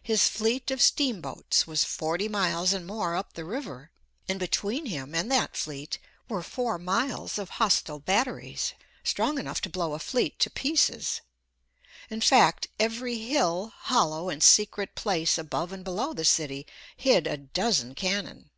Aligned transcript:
His 0.00 0.28
fleet 0.28 0.70
of 0.70 0.80
steamboats 0.80 1.66
was 1.66 1.82
forty 1.82 2.28
miles 2.28 2.72
and 2.72 2.86
more 2.86 3.16
up 3.16 3.32
the 3.32 3.44
river, 3.44 3.90
and 4.28 4.38
between 4.38 4.86
him 4.86 5.12
and 5.12 5.28
that 5.32 5.56
fleet 5.56 5.98
were 6.28 6.44
four 6.44 6.78
miles 6.78 7.36
of 7.36 7.50
hostile 7.58 7.98
batteries 7.98 8.74
strong 9.02 9.40
enough 9.40 9.60
to 9.62 9.68
blow 9.68 9.94
a 9.94 9.98
fleet 9.98 10.38
to 10.38 10.50
pieces. 10.50 11.20
In 12.08 12.20
fact, 12.20 12.68
every 12.78 13.18
hill, 13.18 13.72
hollow, 13.76 14.28
and 14.28 14.40
secret 14.40 14.94
place 14.94 15.36
above 15.36 15.72
and 15.72 15.82
below 15.82 16.12
the 16.12 16.24
city 16.24 16.64
hid 16.96 17.26
a 17.26 17.36
dozen 17.36 17.96
cannon. 17.96 18.50